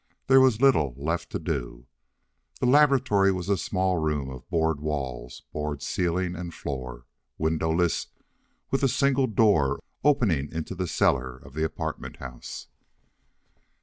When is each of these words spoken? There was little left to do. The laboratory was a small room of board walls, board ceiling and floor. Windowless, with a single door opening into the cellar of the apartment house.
There 0.25 0.41
was 0.41 0.59
little 0.63 0.95
left 0.97 1.29
to 1.29 1.37
do. 1.37 1.85
The 2.59 2.65
laboratory 2.65 3.31
was 3.31 3.49
a 3.49 3.55
small 3.55 3.97
room 3.97 4.31
of 4.31 4.49
board 4.49 4.79
walls, 4.81 5.43
board 5.53 5.83
ceiling 5.83 6.35
and 6.35 6.51
floor. 6.51 7.05
Windowless, 7.37 8.07
with 8.71 8.81
a 8.81 8.87
single 8.89 9.27
door 9.27 9.79
opening 10.03 10.51
into 10.51 10.73
the 10.73 10.87
cellar 10.87 11.37
of 11.37 11.53
the 11.53 11.61
apartment 11.63 12.15
house. 12.17 12.65